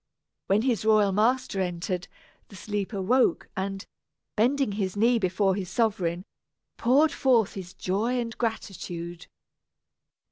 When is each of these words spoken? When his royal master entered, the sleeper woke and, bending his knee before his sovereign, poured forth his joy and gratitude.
When 0.47 0.63
his 0.63 0.83
royal 0.83 1.11
master 1.11 1.61
entered, 1.61 2.07
the 2.47 2.55
sleeper 2.55 2.99
woke 2.99 3.49
and, 3.55 3.85
bending 4.35 4.71
his 4.71 4.97
knee 4.97 5.19
before 5.19 5.53
his 5.53 5.69
sovereign, 5.69 6.25
poured 6.75 7.11
forth 7.11 7.53
his 7.53 7.75
joy 7.75 8.19
and 8.19 8.35
gratitude. 8.39 9.27